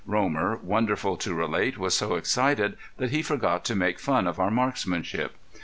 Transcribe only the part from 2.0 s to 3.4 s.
excited that he